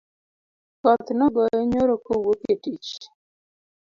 [0.81, 2.93] Koth nogoye nyoro kowuok e tich